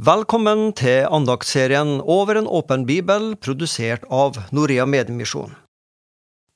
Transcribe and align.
Velkommen 0.00 0.72
til 0.72 1.04
andaktsserien 1.12 2.00
Over 2.00 2.38
en 2.38 2.46
åpen 2.46 2.86
bibel, 2.86 3.34
produsert 3.36 4.06
av 4.08 4.38
Norea 4.48 4.86
Mediemisjon. 4.88 5.50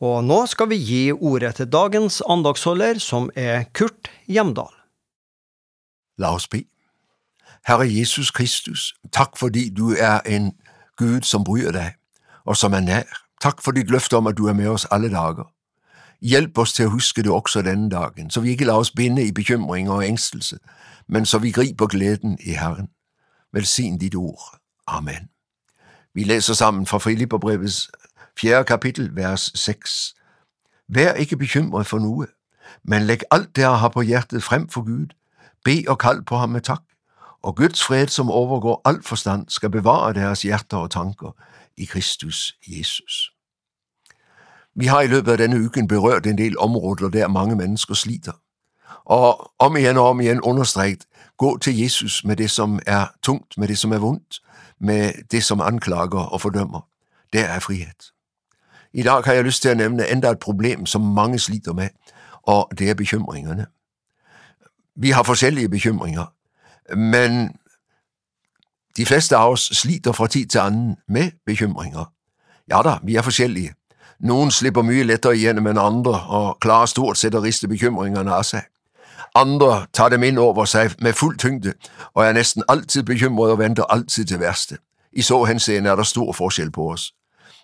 Og 0.00 0.23
nå 0.25 0.39
skal 0.48 0.71
vi 0.71 0.79
gi 0.80 1.00
ordet 1.12 1.50
til 1.59 1.68
dagens 1.68 2.22
andagsholder, 2.25 2.96
som 3.04 3.29
er 3.36 3.67
Kurt 3.77 4.09
Hjemdal. 4.32 4.72
La 6.17 6.32
oss 6.32 6.49
be. 6.49 6.62
Herre 7.68 7.85
Jesus 7.85 8.30
Kristus, 8.30 8.95
takk 9.12 9.36
fordi 9.36 9.67
du 9.68 9.93
er 9.93 10.25
en 10.25 10.54
Gud 10.96 11.29
som 11.29 11.45
bryr 11.45 11.68
deg, 11.76 12.00
og 12.49 12.57
som 12.57 12.72
er 12.72 12.86
nær. 12.89 13.22
Takk 13.45 13.61
for 13.61 13.76
ditt 13.76 13.93
løfte 13.93 14.17
om 14.17 14.32
at 14.32 14.40
du 14.40 14.49
er 14.49 14.57
med 14.57 14.72
oss 14.72 14.89
alle 14.89 15.13
dager. 15.13 15.50
Hjelp 16.25 16.64
oss 16.64 16.72
til 16.72 16.89
å 16.89 16.96
huske 16.96 17.21
det 17.21 17.36
også 17.36 17.61
denne 17.61 17.93
dagen, 17.93 18.32
så 18.32 18.40
vi 18.40 18.57
ikke 18.57 18.72
lar 18.72 18.81
oss 18.81 18.96
binde 18.96 19.29
i 19.29 19.36
bekymring 19.36 19.93
og 19.93 20.07
engstelse, 20.08 20.63
men 21.13 21.29
så 21.29 21.45
vi 21.45 21.53
griper 21.53 21.93
gleden 21.93 22.39
i 22.40 22.57
Herren. 22.57 22.89
Velsign 23.54 23.99
dit 23.99 24.14
ord. 24.14 24.58
Amen. 24.86 25.29
Vi 26.14 26.25
læser 26.25 26.54
sammen 26.54 26.86
fra 26.86 26.99
Filipperbrevets 26.99 27.90
4. 28.40 28.64
kapitel, 28.64 29.17
vers 29.17 29.53
6. 29.54 30.14
Vær 30.89 31.13
ikke 31.13 31.36
bekymret 31.36 31.86
for 31.86 31.99
noe, 31.99 32.27
men 32.83 33.03
legg 33.03 33.22
alt 33.30 33.56
dere 33.56 33.78
har 33.78 33.89
på 33.89 34.03
hjertet 34.03 34.42
frem 34.42 34.69
for 34.69 34.83
Gud. 34.83 35.14
Be 35.64 35.84
og 35.89 35.98
kald 35.98 36.22
på 36.22 36.36
ham 36.36 36.48
med 36.48 36.61
takk, 36.61 36.83
og 37.42 37.56
Guds 37.56 37.84
fred 37.84 38.06
som 38.06 38.30
overgår 38.30 38.83
all 38.84 39.03
forstand, 39.03 39.48
skal 39.48 39.70
bevare 39.70 40.12
deres 40.14 40.42
hjerter 40.42 40.77
og 40.77 40.91
tanker 40.91 41.30
i 41.77 41.84
Kristus 41.84 42.56
Jesus. 42.66 43.30
Vi 44.75 44.86
har 44.86 45.00
i 45.00 45.06
løpet 45.06 45.32
av 45.32 45.38
denne 45.38 45.60
uken 45.62 45.88
berørt 45.88 46.27
en 46.27 46.38
del 46.38 46.58
områder 46.58 47.08
der 47.08 47.28
mange 47.28 47.56
mennesker 47.56 47.94
sliter, 47.94 48.32
og 49.06 49.52
om 49.58 49.77
igen 49.77 49.97
og 49.97 50.08
om 50.08 50.20
igen 50.20 50.41
understreket 50.41 51.05
Gå 51.38 51.58
til 51.58 51.78
Jesus 51.78 52.24
med 52.24 52.36
det 52.36 52.50
som 52.50 52.80
er 52.86 53.06
tungt, 53.22 53.58
med 53.58 53.69
det 53.69 53.78
som 53.78 53.92
er 53.92 53.98
vondt, 53.98 54.41
med 54.80 55.12
det 55.30 55.44
som 55.44 55.60
anklager 55.60 56.19
og 56.19 56.41
fordømmer. 56.41 56.88
Der 57.32 57.44
er 57.44 57.58
frihet. 57.58 58.12
I 58.92 59.02
dag 59.02 59.25
har 59.25 59.32
jeg 59.32 59.44
lyst 59.44 59.62
til 59.62 59.69
at 59.69 59.77
nævne 59.77 60.10
endda 60.10 60.30
et 60.30 60.38
problem 60.38 60.86
som 60.86 61.00
mange 61.00 61.38
sliter 61.38 61.72
med, 61.72 61.88
og 62.42 62.70
det 62.78 62.91
er 62.91 62.94
bekymringerne. 62.94 63.66
Vi 64.97 65.10
har 65.10 65.22
forskjellige 65.22 65.69
bekymringer, 65.69 66.25
men 66.97 67.56
de 68.97 69.06
fleste 69.06 69.36
af 69.36 69.50
os 69.50 69.60
sliter 69.60 70.12
fra 70.12 70.27
tid 70.27 70.47
til 70.47 70.58
anden 70.58 70.97
med 71.08 71.30
bekymringer. 71.47 72.12
Ja 72.70 72.82
da, 72.84 72.98
vi 73.02 73.14
er 73.14 73.22
forskjellige. 73.22 73.75
Nogen 74.20 74.50
slipper 74.50 74.82
mye 74.82 75.02
lettere 75.02 75.36
igennem 75.36 75.66
end 75.66 75.78
andre 75.78 76.20
og 76.20 76.58
klarer 76.60 76.86
stort 76.86 77.19
sett 77.19 77.34
at 77.34 77.42
riste 77.42 77.69
bekymringerne 77.69 78.32
av 78.34 78.42
sig. 78.42 78.62
Andre 79.34 79.86
tager 79.92 80.08
dem 80.08 80.22
ind 80.22 80.38
over 80.38 80.64
sig 80.64 80.90
med 80.98 81.12
full 81.12 81.38
tyngde 81.38 81.72
og 82.14 82.24
er 82.27 82.32
næsten 82.32 82.62
alltid 82.68 83.02
bekymret 83.02 83.50
og 83.50 83.58
venter 83.58 83.84
alltid 83.84 84.24
til 84.24 84.41
værste. 84.41 84.76
I 85.12 85.22
så 85.22 85.44
henseende 85.44 85.91
er 85.91 85.96
det 85.96 86.06
stor 86.06 86.32
forskel 86.32 86.70
på 86.70 86.91
oss. 86.91 87.12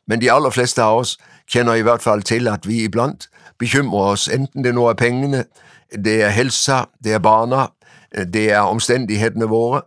Men 0.07 0.21
de 0.21 0.33
allerfleste 0.33 0.83
af 0.83 0.97
os 0.97 1.19
kender 1.53 1.75
i 1.75 1.83
hvert 1.83 2.03
fall 2.03 2.23
til 2.23 2.49
at 2.49 2.69
vi 2.69 2.85
iblandt 2.85 3.29
bekymrer 3.59 4.05
oss, 4.05 4.29
enten 4.29 4.65
det 4.65 4.75
nu 4.75 4.87
er 4.87 4.95
pengene, 4.95 5.45
det 6.05 6.23
er 6.23 6.29
helsa, 6.29 6.79
det 7.05 7.13
er 7.13 7.19
barna, 7.19 7.67
det 8.33 8.53
er 8.53 8.61
omstændighederne 8.61 9.45
våre. 9.45 9.83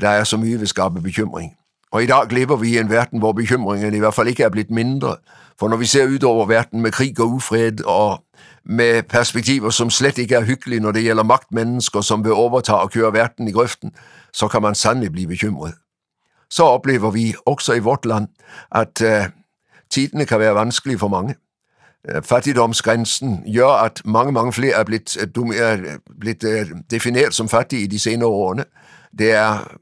der 0.00 0.08
er 0.08 0.24
så 0.24 0.36
mye 0.36 0.60
vi 0.60 0.66
skaper 0.66 1.00
bekymring. 1.00 1.52
Og 1.92 2.02
i 2.02 2.06
dag 2.06 2.32
lever 2.32 2.56
vi 2.56 2.68
i 2.68 2.78
en 2.78 2.90
verden 2.90 3.18
hvor 3.18 3.32
bekymringen 3.32 3.94
i 3.94 3.98
hvert 3.98 4.14
fall 4.14 4.28
ikke 4.28 4.42
er 4.42 4.48
blevet 4.48 4.70
mindre, 4.70 5.16
for 5.58 5.68
når 5.68 5.76
vi 5.76 5.86
ser 5.86 6.06
utover 6.06 6.46
verden 6.46 6.80
med 6.80 6.90
krig 6.90 7.20
og 7.20 7.28
ufred 7.28 7.84
og 7.84 8.22
med 8.64 9.02
perspektiver 9.02 9.70
som 9.70 9.90
slet 9.90 10.18
ikke 10.18 10.34
er 10.34 10.44
hyggelige 10.44 10.80
når 10.80 10.92
det 10.92 11.02
gælder 11.02 11.22
magtmennesker, 11.22 12.00
som 12.00 12.24
vil 12.24 12.32
overtage 12.32 12.78
og 12.78 12.90
køre 12.90 13.12
verden 13.12 13.48
i 13.48 13.52
grøften, 13.52 13.92
så 14.32 14.48
kan 14.48 14.62
man 14.62 14.74
sandelig 14.74 15.12
bli 15.12 15.26
bekymret. 15.26 15.74
Så 16.50 16.62
oplever 16.62 17.10
vi 17.10 17.34
også 17.46 17.72
i 17.72 17.78
vårt 17.78 18.06
land 18.06 18.28
at 18.72 19.02
øh, 19.02 19.24
tidene 19.90 20.26
kan 20.26 20.38
være 20.38 20.54
vanskelige 20.54 20.98
for 20.98 21.08
mange. 21.08 21.34
Øh, 22.10 22.22
fattigdomsgrænsen 22.22 23.54
gør, 23.54 23.68
at 23.68 24.02
mange, 24.04 24.32
mange 24.32 24.52
flere 24.52 24.74
er 24.74 24.84
blevet, 24.84 25.36
uh, 25.38 25.56
er 25.56 25.72
øh, 25.72 25.98
blitt 26.20 26.44
defineret 26.90 27.34
som 27.34 27.48
fattige 27.48 27.82
i 27.82 27.86
de 27.86 27.98
senere 27.98 28.28
årene. 28.28 28.64
Det 29.18 29.32
er 29.32 29.76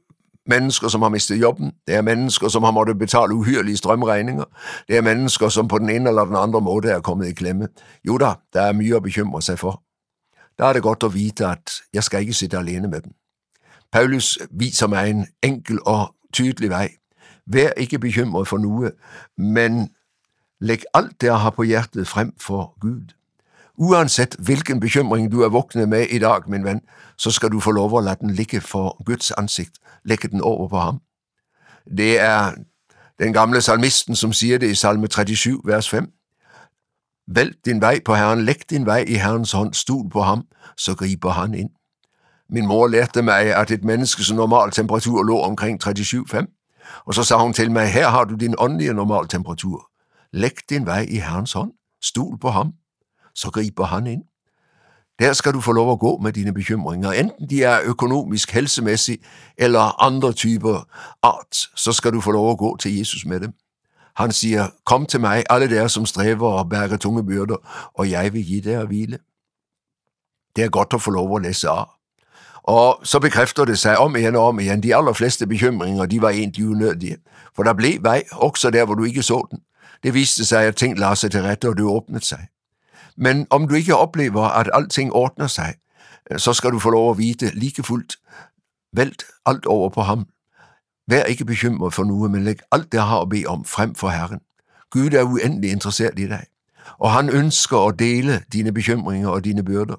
mennesker 0.49 0.87
som 0.87 1.01
har 1.01 1.09
mistet 1.09 1.41
jobben, 1.41 1.71
det 1.87 1.95
er 1.95 2.01
mennesker 2.01 2.47
som 2.47 2.63
har 2.63 2.71
måttet 2.71 2.99
betale 2.99 3.33
uhyrelige 3.33 3.77
strømregninger, 3.77 4.43
det 4.87 4.97
er 4.97 5.01
mennesker 5.01 5.49
som 5.49 5.67
på 5.67 5.77
den 5.77 5.89
ene 5.89 6.09
eller 6.09 6.25
den 6.25 6.35
andre 6.35 6.61
måte 6.61 6.89
er 6.89 6.99
kommet 6.99 7.27
i 7.27 7.33
klemme. 7.33 7.67
Jo 8.07 8.17
da, 8.17 8.33
der 8.53 8.61
er 8.61 8.73
mye 8.73 8.95
at 8.95 9.03
bekymre 9.03 9.41
sig 9.41 9.59
for. 9.59 9.83
Der 10.57 10.65
er 10.65 10.73
det 10.73 10.81
godt 10.81 11.03
at 11.03 11.13
vite 11.13 11.45
at 11.45 11.71
jeg 11.93 12.03
skal 12.03 12.19
ikke 12.19 12.33
sidde 12.33 12.57
alene 12.57 12.87
med 12.87 13.01
dem. 13.01 13.11
Paulus 13.91 14.39
viser 14.51 14.87
mig 14.87 15.09
en 15.09 15.27
enkel 15.43 15.79
og 15.85 16.15
tydelig 16.33 16.69
vej. 16.69 16.89
Vær 17.47 17.69
ikke 17.77 17.99
bekymret 17.99 18.47
for 18.47 18.57
noget, 18.57 18.91
men 19.37 19.89
læg 20.61 20.83
alt 20.93 21.21
dere 21.21 21.37
har 21.37 21.49
på 21.49 21.63
hjertet 21.63 22.07
frem 22.07 22.33
for 22.39 22.77
Gud 22.79 23.13
uanset 23.77 24.35
hvilken 24.39 24.79
bekymring 24.79 25.31
du 25.31 25.41
er 25.41 25.49
vågnet 25.49 25.89
med 25.89 26.07
i 26.09 26.19
dag, 26.19 26.41
min 26.47 26.65
ven, 26.65 26.81
så 27.17 27.31
skal 27.31 27.49
du 27.49 27.59
få 27.59 27.71
lov 27.71 27.97
at 27.97 28.03
lade 28.03 28.17
den 28.21 28.29
ligge 28.29 28.61
for 28.61 29.03
Guds 29.03 29.31
ansigt, 29.31 29.71
lægge 30.05 30.27
den 30.27 30.41
over 30.41 30.67
på 30.67 30.77
ham. 30.77 30.99
Det 31.97 32.19
er 32.19 32.51
den 33.19 33.33
gamle 33.33 33.61
salmisten 33.61 34.15
som 34.15 34.33
sier 34.33 34.57
det 34.57 34.71
i 34.71 34.75
Salme 34.75 35.07
37, 35.07 35.61
vers 35.65 35.89
5. 35.89 36.11
Vælg 37.27 37.55
din 37.65 37.81
vej 37.81 37.99
på 38.05 38.15
Herren, 38.15 38.45
læg 38.45 38.69
din 38.69 38.85
vej 38.85 39.05
i 39.07 39.15
Herrens 39.15 39.51
hånd, 39.51 39.73
stol 39.73 40.09
på 40.09 40.21
ham, 40.21 40.43
så 40.77 40.95
griper 40.95 41.29
han 41.29 41.53
ind. 41.53 41.69
Min 42.49 42.67
mor 42.67 42.87
lærte 42.87 43.21
mig, 43.21 43.55
at 43.55 43.71
et 43.71 43.83
menneskes 43.83 44.33
normaltemperatur 44.33 45.23
lå 45.23 45.41
omkring 45.41 45.87
37,5, 45.87 47.03
og 47.05 47.13
så 47.13 47.23
sa 47.23 47.37
hun 47.37 47.53
til 47.53 47.71
mig, 47.71 47.87
her 47.87 48.09
har 48.09 48.23
du 48.23 48.35
din 48.35 48.55
åndelige 48.57 48.93
normaltemperatur. 48.93 49.89
Læg 50.33 50.51
din 50.69 50.85
vej 50.85 51.05
i 51.09 51.15
Herrens 51.15 51.53
hånd, 51.53 51.71
stol 52.03 52.39
på 52.39 52.49
ham, 52.49 52.73
så 53.35 53.51
griber 53.51 53.85
han 53.85 54.07
ind. 54.07 54.23
Der 55.19 55.33
skal 55.33 55.53
du 55.53 55.61
få 55.61 55.71
lov 55.71 55.91
at 55.91 55.99
gå 55.99 56.17
med 56.17 56.33
dine 56.33 56.53
bekymringer, 56.53 57.11
enten 57.11 57.49
de 57.49 57.63
er 57.63 57.79
økonomisk, 57.83 58.51
helsemæssig 58.51 59.19
eller 59.57 60.03
andre 60.03 60.33
typer 60.33 60.87
art, 61.23 61.57
så 61.75 61.91
skal 61.91 62.13
du 62.13 62.21
få 62.21 62.31
lov 62.31 62.51
at 62.51 62.57
gå 62.57 62.77
til 62.77 62.97
Jesus 62.97 63.25
med 63.25 63.39
dem. 63.39 63.53
Han 64.15 64.31
siger, 64.31 64.67
Kom 64.85 65.05
til 65.05 65.19
mig, 65.19 65.43
alle 65.49 65.69
der, 65.69 65.87
som 65.87 66.05
strever 66.05 66.51
og 66.51 66.69
bærer 66.69 66.97
tunge 66.97 67.25
byrder, 67.25 67.55
og 67.93 68.09
jeg 68.09 68.33
vil 68.33 68.45
give 68.45 68.61
dig 68.61 68.73
at 68.73 68.87
hvile. 68.87 69.17
Det 70.55 70.63
er 70.63 70.69
godt 70.69 70.93
at 70.93 71.01
få 71.01 71.11
lov 71.11 71.35
at 71.35 71.41
læse 71.41 71.69
af. 71.69 71.85
Og 72.63 72.99
så 73.03 73.19
bekræfter 73.19 73.65
det 73.65 73.79
sig 73.79 73.97
om 73.97 74.15
igen 74.15 74.35
og 74.35 74.47
om 74.47 74.59
igen. 74.59 74.83
de 74.83 74.95
allerfleste 74.95 75.47
bekymringer 75.47 76.05
de 76.05 76.21
var 76.21 76.29
egentlig 76.29 76.67
unødige, 76.67 77.17
for 77.55 77.63
der 77.63 77.73
blev 77.73 78.03
vej, 78.03 78.23
også 78.31 78.69
der 78.69 78.85
hvor 78.85 78.95
du 78.95 79.03
ikke 79.03 79.23
så 79.23 79.47
den. 79.51 79.59
Det 80.03 80.13
viste 80.13 80.45
sig, 80.45 80.63
at 80.63 80.75
ting 80.75 80.99
lader 80.99 81.15
sig 81.15 81.31
til 81.31 81.41
rette, 81.41 81.69
og 81.69 81.77
det 81.77 81.85
åbnede 81.85 82.25
sig. 82.25 82.47
Men 83.17 83.47
om 83.49 83.67
du 83.67 83.75
ikke 83.75 83.95
oplever, 83.95 84.41
at 84.41 84.69
alting 84.73 85.13
ordner 85.13 85.47
sig, 85.47 85.75
øh, 86.31 86.39
så 86.39 86.53
skal 86.53 86.71
du 86.71 86.79
få 86.79 86.89
lov 86.89 87.11
at 87.11 87.17
vide 87.17 87.51
lige 87.53 87.83
fuldt. 87.83 88.17
velt 88.93 89.23
alt 89.45 89.65
over 89.65 89.89
på 89.89 90.01
ham. 90.01 90.25
Vær 91.07 91.23
ikke 91.23 91.45
bekymret 91.45 91.93
for 91.93 92.03
noget, 92.03 92.31
men 92.31 92.43
læg 92.43 92.59
alt 92.71 92.91
det 92.91 93.01
har 93.01 93.21
at 93.21 93.29
be 93.29 93.43
om, 93.47 93.65
frem 93.65 93.95
for 93.95 94.09
Herren. 94.09 94.39
Gud 94.89 95.13
er 95.13 95.23
uendelig 95.23 95.71
interesseret 95.71 96.19
i 96.19 96.27
dig, 96.27 96.45
og 96.99 97.11
han 97.11 97.29
ønsker 97.29 97.77
at 97.77 97.99
dele 97.99 98.43
dine 98.53 98.71
bekymringer 98.71 99.29
og 99.29 99.43
dine 99.43 99.63
byrder. 99.63 99.95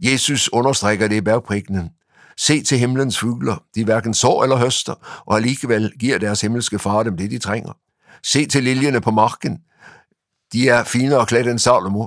Jesus 0.00 0.48
understreger 0.52 1.08
det 1.08 1.16
i 1.16 1.20
bergprekenen. 1.20 1.90
Se 2.36 2.62
til 2.62 2.78
himlens 2.78 3.18
fugler, 3.18 3.64
de 3.74 3.84
hverken 3.84 4.14
sår 4.14 4.42
eller 4.42 4.56
høster, 4.56 5.22
og 5.26 5.36
alligevel 5.36 5.92
giver 5.98 6.18
deres 6.18 6.40
himmelske 6.40 6.78
far 6.78 7.02
dem 7.02 7.16
det 7.16 7.30
de 7.30 7.38
trænger. 7.38 7.72
Se 8.22 8.46
til 8.46 8.64
liljerne 8.64 9.00
på 9.00 9.10
marken, 9.10 9.58
de 10.52 10.68
er 10.68 10.84
finere 10.84 11.26
klædt 11.26 11.46
end 11.46 11.58
Salomo, 11.58 12.06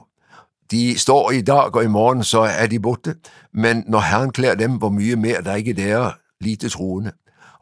de 0.71 0.99
står 0.99 1.31
i 1.31 1.41
dag, 1.41 1.75
og 1.75 1.83
i 1.83 1.87
morgen 1.87 2.23
så 2.23 2.39
er 2.39 2.67
de 2.67 2.79
borte, 2.79 3.15
men 3.53 3.83
når 3.87 3.99
Herren 3.99 4.31
klæder 4.31 4.55
dem, 4.55 4.71
hvor 4.71 4.89
mye 4.89 5.15
mer 5.15 5.41
der 5.41 5.55
ikke 5.55 5.89
er 5.89 6.11
lite 6.41 6.69
troende. 6.69 7.11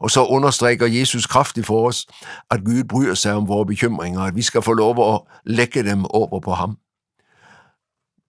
Og 0.00 0.10
så 0.10 0.24
understreker 0.24 0.86
Jesus 0.86 1.26
kraftigt 1.26 1.66
for 1.66 1.86
oss 1.86 2.06
at 2.50 2.64
Gud 2.64 2.84
bryr 2.84 3.14
sig 3.14 3.34
om 3.34 3.48
vores 3.48 3.66
bekymringer, 3.66 4.20
at 4.20 4.36
vi 4.36 4.42
skal 4.42 4.62
få 4.62 4.72
lov 4.72 5.14
at 5.14 5.20
lægge 5.44 5.82
dem 5.82 6.04
over 6.04 6.40
på 6.40 6.52
ham. 6.52 6.76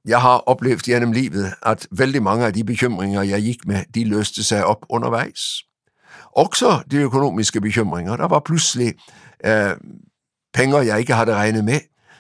Jeg 0.06 0.22
har 0.22 0.38
oplevet 0.38 0.84
gennem 0.84 1.12
livet 1.12 1.54
at 1.66 1.88
vældig 1.92 2.24
mange 2.24 2.46
av 2.46 2.52
de 2.52 2.64
bekymringer 2.64 3.22
jeg 3.22 3.42
gik 3.42 3.68
med, 3.68 3.84
de 3.96 4.04
løste 4.04 4.44
sig 4.44 4.66
op 4.66 4.86
undervejs. 4.90 5.40
Også 6.36 6.84
de 6.92 6.98
økonomiske 6.98 7.62
bekymringer. 7.62 8.16
Det 8.16 8.30
var 8.30 8.40
pludselig 8.40 8.94
eh, 9.46 9.72
penge, 10.54 10.78
jeg 10.78 11.00
ikke 11.00 11.14
havde 11.14 11.36
regnet 11.36 11.66
med. 11.66 11.80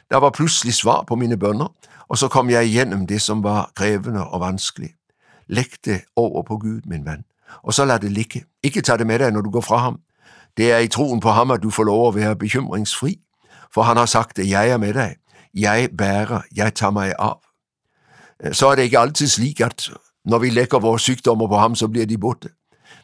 Der 0.09 0.17
var 0.17 0.29
pludselig 0.29 0.73
svar 0.73 1.03
på 1.07 1.15
mine 1.15 1.37
bønder 1.37 1.75
og 2.11 2.17
så 2.17 2.27
kom 2.27 2.49
jeg 2.49 2.65
igennem 2.67 3.07
det 3.07 3.21
som 3.21 3.43
var 3.43 3.71
krævende 3.75 4.27
og 4.27 4.39
vanskeligt. 4.39 4.93
Læg 5.47 5.65
det 5.85 6.01
over 6.15 6.43
på 6.43 6.57
Gud, 6.57 6.81
min 6.85 7.03
mand. 7.03 7.23
og 7.63 7.73
så 7.73 7.85
lad 7.85 7.99
det 7.99 8.11
ligge. 8.11 8.43
Ikke 8.63 8.81
ta 8.81 8.97
det 8.97 9.07
med 9.07 9.19
dig, 9.19 9.31
når 9.31 9.41
du 9.41 9.49
går 9.49 9.61
fra 9.61 9.77
ham. 9.77 9.99
Det 10.57 10.71
er 10.71 10.77
i 10.77 10.87
troen 10.87 11.19
på 11.19 11.29
ham 11.29 11.51
at 11.51 11.63
du 11.63 11.69
får 11.69 11.83
lov 11.83 12.07
at 12.07 12.15
være 12.15 12.35
bekymringsfri, 12.35 13.19
for 13.73 13.81
han 13.81 13.97
har 13.97 14.05
sagt 14.05 14.37
det, 14.37 14.49
jeg 14.49 14.69
er 14.69 14.77
med 14.77 14.93
dig. 14.93 15.15
jeg 15.53 15.89
bærer, 15.97 16.41
jeg 16.55 16.73
tar 16.73 16.89
mig 16.89 17.13
av. 17.19 17.41
Så 18.51 18.67
er 18.67 18.75
det 18.75 18.83
ikke 18.83 18.99
alltid 18.99 19.27
slik 19.27 19.61
at 19.61 19.89
når 20.25 20.39
vi 20.39 20.49
lægger 20.49 20.79
vores 20.79 21.01
sygdommer 21.01 21.47
på 21.47 21.57
ham, 21.57 21.75
så 21.75 21.87
blir 21.87 22.05
de 22.05 22.17
borte. 22.17 22.49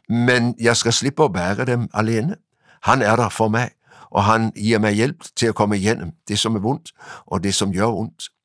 men 0.09 0.55
jeg 0.59 0.77
skal 0.77 0.93
slippe 0.93 1.23
at 1.23 1.33
bære 1.33 1.65
dem 1.65 1.89
alene. 1.93 2.35
Han 2.81 3.01
er 3.01 3.15
der 3.15 3.29
for 3.29 3.47
mig, 3.47 3.69
og 4.11 4.23
han 4.23 4.51
giver 4.51 4.79
mig 4.79 4.93
hjælp 4.93 5.23
til 5.35 5.47
at 5.47 5.55
komme 5.55 5.77
igennem 5.77 6.11
det 6.27 6.39
som 6.39 6.55
er 6.55 6.59
vondt, 6.59 6.91
og 7.25 7.43
det 7.43 7.55
som 7.55 7.73
gør 7.73 7.87
ondt. 7.87 8.36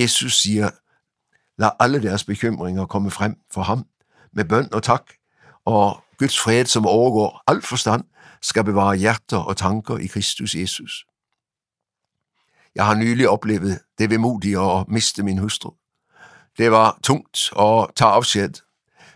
Jesus 0.00 0.40
siger, 0.40 0.70
lad 1.58 1.70
alle 1.80 2.02
deres 2.02 2.24
bekymringer 2.24 2.86
komme 2.86 3.10
frem 3.10 3.36
for 3.52 3.62
ham, 3.62 3.86
med 4.32 4.44
bøn 4.44 4.74
og 4.74 4.82
tak, 4.82 5.02
og 5.64 6.04
Guds 6.18 6.38
fred 6.38 6.64
som 6.64 6.86
overgår 6.86 7.42
all 7.46 7.62
forstand, 7.62 8.04
skal 8.42 8.64
bevare 8.64 8.96
hjerter 8.96 9.36
og 9.36 9.56
tanker 9.56 9.96
i 9.96 10.06
Kristus 10.06 10.54
Jesus. 10.54 11.06
Jeg 12.74 12.86
har 12.86 12.94
nylig 12.94 13.28
oplevet 13.28 13.80
det 13.98 14.10
vemodige 14.10 14.60
at 14.60 14.88
miste 14.88 15.22
min 15.22 15.38
hustru. 15.38 15.70
Det 16.58 16.70
var 16.70 16.98
tungt 17.02 17.50
at 17.58 17.86
ta 17.96 18.04
afsked, 18.04 18.54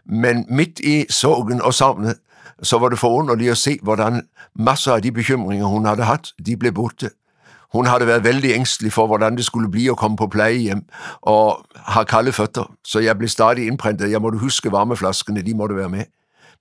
men 0.05 0.47
midt 0.49 0.81
i 0.81 1.07
sorgen 1.11 1.63
og 1.63 1.75
savnet 1.75 2.19
så 2.63 2.79
var 2.79 2.89
det 2.89 2.99
forunderligt 2.99 3.51
at 3.51 3.59
se 3.59 3.79
hvordan 3.83 4.29
masser 4.55 4.93
av 4.93 5.01
de 5.01 5.13
bekymringer 5.13 5.67
hun 5.67 5.85
havde 5.85 6.03
haft, 6.03 6.35
de 6.47 6.57
blev 6.57 6.73
borte. 6.73 7.11
Hun 7.73 7.87
havde 7.87 8.07
været 8.07 8.25
vældig 8.25 8.51
ængstelig 8.51 8.93
for 8.93 9.07
hvordan 9.07 9.37
det 9.37 9.45
skulle 9.45 9.71
bli 9.71 9.89
at 9.89 9.97
komme 9.97 10.17
på 10.17 10.27
plejehjem, 10.27 10.83
og 11.23 11.67
har 11.77 12.05
kalde 12.05 12.33
føtter, 12.33 12.73
så 12.85 13.01
jeg 13.01 13.19
blev 13.19 13.29
stadig 13.29 13.67
indprintet. 13.67 14.11
jeg 14.11 14.23
måtte 14.23 14.39
huske 14.39 14.73
varmeflaskene, 14.73 15.43
de 15.43 15.55
måtte 15.55 15.77
være 15.77 15.89
med. 15.89 16.05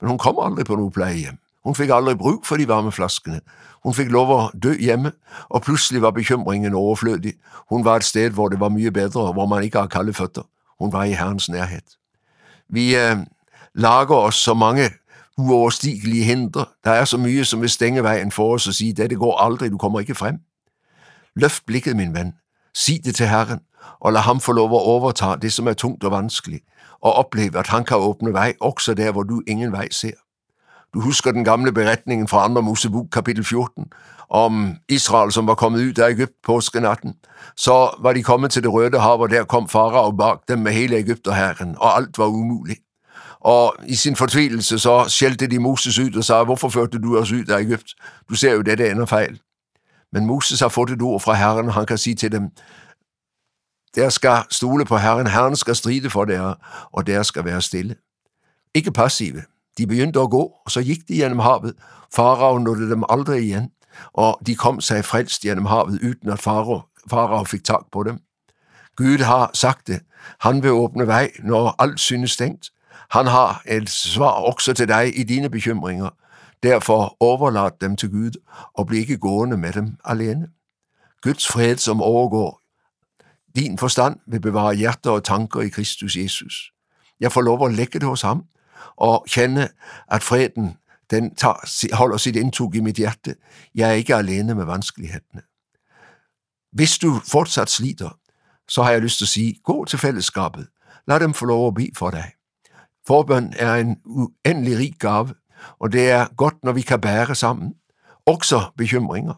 Men 0.01 0.09
hun 0.09 0.18
kom 0.18 0.39
aldrig 0.42 0.65
på 0.65 0.75
nogen 0.75 0.92
plejehjem. 0.92 1.38
Hun 1.63 1.75
fik 1.75 1.89
aldrig 1.89 2.18
bruk 2.18 2.45
for 2.45 2.57
de 2.57 2.68
varme 2.68 2.92
flaskene. 2.92 3.39
Hun 3.83 3.94
fik 3.94 4.12
lov 4.12 4.44
at 4.44 4.63
dø 4.63 4.74
hjemme, 4.80 5.12
og 5.50 5.62
pludselig 5.62 6.01
var 6.01 6.12
bekymringen 6.12 6.74
overflødig. 6.74 7.33
Hun 7.69 7.86
var 7.86 7.95
et 7.95 8.04
sted 8.04 8.30
hvor 8.30 8.50
det 8.50 8.59
var 8.59 8.69
mye 8.69 8.92
bedre, 8.92 9.33
hvor 9.33 9.45
man 9.45 9.63
ikke 9.63 9.77
har 9.77 9.88
kalde 9.88 10.13
føtter. 10.13 10.42
Hun 10.80 10.94
var 10.94 11.04
i 11.04 11.12
Herrens 11.12 11.50
nærhed. 11.50 11.81
Vi 12.69 12.95
øh, 12.95 13.18
lager 13.75 14.15
oss 14.15 14.38
så 14.38 14.54
mange 14.54 14.89
uoverstigelige 15.38 16.24
hindre. 16.24 16.65
Der 16.83 16.92
er 16.92 17.06
så 17.06 17.18
mye 17.18 17.45
som 17.45 17.62
vil 17.62 17.69
stænge 17.69 18.04
vejen 18.04 18.31
for 18.31 18.54
os 18.54 18.68
og 18.68 18.74
si 18.74 18.92
det 18.92 19.18
går 19.18 19.38
aldrig, 19.38 19.71
du 19.71 19.77
kommer 19.77 20.00
ikke 20.00 20.15
frem. 20.15 20.36
Løft 21.37 21.65
blikket, 21.65 21.95
min 21.95 22.13
ven. 22.13 22.33
Sig 22.75 22.99
det 23.03 23.15
til 23.15 23.27
Herren, 23.27 23.59
og 23.99 24.13
lad 24.13 24.21
ham 24.21 24.39
få 24.39 24.51
lov 24.51 24.69
at 24.69 24.81
overtage 24.81 25.37
det 25.41 25.53
som 25.53 25.67
er 25.67 25.73
tungt 25.73 26.03
og 26.03 26.11
vanskeligt, 26.11 26.63
og 27.01 27.13
opleve, 27.13 27.59
at 27.59 27.67
han 27.67 27.83
kan 27.85 27.97
åbne 27.97 28.33
vej, 28.33 28.53
også 28.61 28.93
der 28.93 29.11
hvor 29.11 29.23
du 29.23 29.41
ingen 29.47 29.71
vej 29.71 29.87
ser. 29.91 30.17
Du 30.93 31.01
husker 31.01 31.31
den 31.31 31.43
gamle 31.43 31.71
beretningen 31.71 32.27
fra 32.27 32.45
andre 32.45 32.61
Mosebok 32.61 33.05
kapitel 33.11 33.43
14 33.43 33.85
om 34.29 34.75
Israel 34.89 35.31
som 35.31 35.47
var 35.47 35.55
kommet 35.55 35.81
ut 35.81 35.99
av 35.99 36.09
Egypt 36.09 36.33
påskenatten. 36.43 37.13
Så 37.55 37.95
var 37.99 38.13
de 38.13 38.23
kommet 38.23 38.51
til 38.51 38.63
Det 38.63 38.73
røde 38.73 38.99
hav, 38.99 39.21
og 39.21 39.29
der 39.29 39.43
kom 39.43 39.69
farao 39.69 40.11
bag 40.11 40.37
dem 40.47 40.59
med 40.59 40.71
hele 40.71 40.97
egypterhæren, 40.97 41.75
og 41.77 41.97
alt 41.97 42.17
var 42.17 42.25
umuligt. 42.25 42.79
Og 43.39 43.75
i 43.85 43.95
sin 43.95 44.15
fortvivlelse 44.15 44.79
så 44.79 45.05
skældte 45.07 45.47
de 45.47 45.59
Moses 45.59 45.99
ut 45.99 46.15
og 46.15 46.23
sa, 46.23 46.43
hvorfor 46.43 46.69
førte 46.69 46.99
du 46.99 47.17
oss 47.17 47.31
ut 47.31 47.49
af 47.49 47.59
Ægypt? 47.59 47.95
Du 48.29 48.35
ser 48.35 48.53
jo 48.53 48.61
det 48.61 48.91
ender 48.91 49.05
fejl. 49.05 49.39
Men 50.12 50.25
Moses 50.25 50.59
har 50.59 50.69
fått 50.69 50.92
et 50.92 51.01
ord 51.01 51.21
fra 51.21 51.33
Herren, 51.33 51.68
og 51.68 51.74
han 51.74 51.86
kan 51.86 51.98
sige 51.98 52.15
til 52.15 52.31
dem, 52.31 52.50
der 53.95 54.09
skal 54.09 54.44
stole 54.50 54.86
på 54.86 54.98
Herren, 54.98 55.27
Herren 55.27 55.56
skal 55.56 55.75
stride 55.75 56.09
for 56.09 56.25
dere, 56.25 56.56
og 56.94 57.07
der 57.07 57.24
skal 57.24 57.45
være 57.45 57.62
stille. 57.62 57.95
Ikke 58.74 58.92
passive. 58.92 59.44
De 59.77 59.88
begyndte 59.88 60.19
at 60.19 60.30
gå, 60.30 60.54
og 60.65 60.71
så 60.71 60.83
gik 60.83 61.07
de 61.07 61.15
gennem 61.15 61.39
havet. 61.39 61.74
Farao 62.15 62.57
nådde 62.57 62.89
dem 62.89 63.04
aldrig 63.09 63.44
igen, 63.44 63.69
og 64.13 64.39
de 64.48 64.56
kom 64.56 64.81
sig 64.81 65.06
frelst 65.06 65.42
gennem 65.42 65.65
havet 65.65 66.00
uden 66.04 66.30
at 66.30 66.39
farao, 66.39 66.81
farao 67.09 67.44
fikk 67.44 67.63
tak 67.63 67.83
på 67.92 68.04
dem. 68.04 68.19
Gud 68.95 69.18
har 69.18 69.51
sagt 69.54 69.88
det, 69.88 70.00
han 70.39 70.63
vil 70.63 70.71
åbne 70.71 71.07
vej, 71.07 71.31
når 71.44 71.75
alt 71.80 72.00
synes 72.00 72.31
stængt. 72.31 72.69
Han 73.09 73.27
har 73.27 73.62
et 73.68 73.89
svar 73.89 74.31
også 74.31 74.74
til 74.74 74.88
dig 74.88 75.19
i 75.19 75.24
dine 75.24 75.50
bekymringer. 75.50 76.09
Derfor 76.63 77.18
overlad 77.19 77.71
dem 77.81 77.95
til 77.95 78.12
Gud, 78.12 78.31
og 78.74 78.88
bli 78.88 78.98
ikke 78.98 79.18
gående 79.18 79.57
med 79.57 79.74
dem 79.74 79.98
alene. 80.06 80.50
Guds 81.21 81.48
fred 81.48 81.77
som 81.77 82.01
overgår 82.01 82.62
din 83.57 83.77
forstand, 83.77 84.19
vil 84.27 84.42
bevare 84.42 84.75
hjerter 84.75 85.12
og 85.12 85.24
tanker 85.24 85.62
i 85.62 85.69
Kristus 85.69 86.15
Jesus. 86.15 86.71
Jeg 87.19 87.31
får 87.31 87.42
lov 87.42 87.68
at 87.68 87.74
lægge 87.74 88.00
det 88.00 88.07
hos 88.07 88.21
ham, 88.21 88.44
og 88.95 89.25
kende, 89.30 89.68
at 90.12 90.24
freden 90.24 90.77
den 91.12 91.36
tar, 91.36 91.95
holder 91.95 92.18
sit 92.18 92.36
inntog 92.36 92.75
i 92.75 92.80
mit 92.80 92.95
hjerte. 92.95 93.36
Jeg 93.75 93.89
er 93.89 93.94
ikke 93.94 94.15
alene 94.15 94.56
med 94.56 94.65
vanskelighederne. 94.65 95.42
Hvis 96.71 96.98
du 96.98 97.21
fortsatt 97.25 97.69
slider, 97.69 98.19
så 98.68 98.83
har 98.83 98.92
jeg 98.92 99.01
lyst 99.01 99.18
til 99.18 99.25
at 99.25 99.30
sige, 99.30 99.59
gå 99.63 99.86
til 99.86 100.00
fællesskabet. 100.00 100.68
Lad 101.07 101.19
dem 101.19 101.33
få 101.33 101.45
lov 101.45 101.68
at 101.68 101.74
be 101.74 101.88
for 101.95 102.09
dig. 102.09 102.31
Forbøn 103.07 103.54
er 103.57 103.75
en 103.75 103.98
uendelig 104.06 104.77
rik 104.77 105.00
gave, 105.00 105.33
og 105.80 105.92
det 105.92 106.09
er 106.09 106.27
godt 106.38 106.63
når 106.63 106.71
vi 106.71 106.81
kan 106.81 107.01
bære 107.01 107.36
sammen, 107.36 107.74
også 108.25 108.71
bekymringer. 108.77 109.33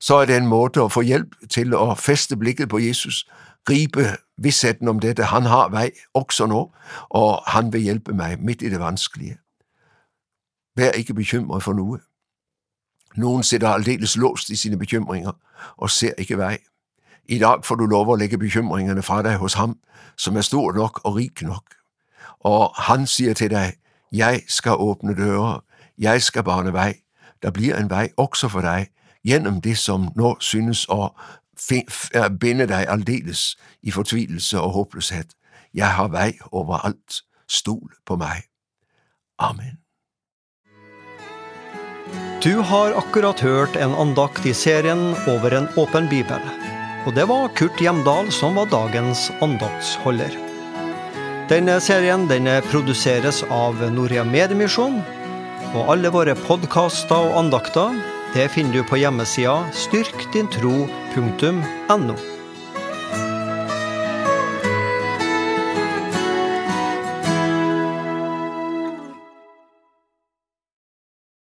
Så 0.00 0.14
er 0.14 0.24
det 0.24 0.36
en 0.36 0.46
måde 0.46 0.82
at 0.82 0.92
få 0.92 1.00
hjælp 1.00 1.28
til 1.50 1.74
at 1.74 1.98
feste 1.98 2.36
blikket 2.36 2.68
på 2.68 2.78
Jesus, 2.78 3.28
gripe 3.64 4.04
vissheten 4.38 4.88
om 4.88 4.98
dette. 4.98 5.24
Han 5.24 5.42
har 5.42 5.68
vej, 5.68 5.90
også 6.14 6.46
nå, 6.46 6.72
og 7.08 7.42
han 7.46 7.72
vil 7.72 7.80
hjælpe 7.80 8.12
mig 8.12 8.42
midt 8.42 8.62
i 8.62 8.70
det 8.70 8.80
vanskelige. 8.80 9.38
Vær 10.76 10.90
ikke 10.90 11.14
bekymret 11.14 11.62
for 11.62 11.72
noget. 11.72 12.00
Nogen 13.16 13.42
sitter 13.42 13.68
aldeles 13.68 14.16
låst 14.16 14.50
i 14.50 14.56
sine 14.56 14.78
bekymringer 14.78 15.32
og 15.76 15.90
ser 15.90 16.12
ikke 16.18 16.38
vej. 16.38 16.58
I 17.24 17.38
dag 17.38 17.64
får 17.64 17.74
du 17.74 17.86
lov 17.86 18.12
at 18.12 18.18
lægge 18.18 18.38
bekymringerne 18.38 19.02
fra 19.02 19.22
dig 19.22 19.36
hos 19.36 19.54
ham 19.54 19.78
som 20.18 20.36
er 20.36 20.40
stor 20.40 20.72
nok 20.72 21.00
og 21.04 21.14
rik 21.14 21.42
nok 21.42 21.64
og 22.40 22.74
han 22.76 23.06
siger 23.06 23.34
til 23.34 23.50
dig, 23.50 23.72
jeg 24.12 24.42
skal 24.48 24.72
åbne 24.72 25.16
døre. 25.16 25.60
jeg 25.98 26.22
skal 26.22 26.44
bane 26.44 26.72
vej. 26.72 26.94
Der 27.42 27.50
blir 27.50 27.76
en 27.76 27.90
vej 27.90 28.08
også 28.16 28.48
for 28.48 28.60
dig, 28.60 28.88
gennem 29.26 29.60
det 29.60 29.78
som 29.78 30.08
nå 30.16 30.36
synes 30.40 30.86
at 32.14 32.38
binde 32.40 32.66
dig 32.68 32.88
aldeles 32.88 33.56
i 33.82 33.90
fortvilelse 33.90 34.60
og 34.60 34.70
håbløshed. 34.70 35.24
Jeg 35.74 35.92
har 35.92 36.08
vej 36.08 36.32
overalt, 36.52 37.22
stol 37.48 37.92
på 38.06 38.16
mig. 38.16 38.42
Amen. 39.38 39.78
Du 42.44 42.60
har 42.60 42.96
akkurat 42.96 43.40
hørt 43.40 43.76
en 43.76 43.94
andakt 43.94 44.46
i 44.46 44.52
serien 44.52 45.14
Over 45.28 45.58
en 45.58 45.68
åpen 45.76 46.08
bibel. 46.08 46.40
Og 47.06 47.14
det 47.16 47.28
var 47.28 47.52
Kurt 47.56 47.80
Hjemdal 47.80 48.32
som 48.32 48.56
var 48.56 48.64
dagens 48.72 49.30
andaktsholder. 49.40 50.49
Denne 51.50 51.80
serien 51.82 52.28
den 52.30 52.46
produseres 52.70 53.40
av 53.50 53.80
Norea 53.90 54.22
Mediemisjon. 54.22 55.00
Og 55.74 55.88
alle 55.90 56.06
våre 56.14 56.38
podkaster 56.46 57.26
og 57.26 57.34
andakter 57.40 57.90
det 58.36 58.46
finner 58.54 58.78
du 58.78 58.86
på 58.86 59.00
hjemmesida 59.00 59.56
styrkdintro.no. 59.74 62.14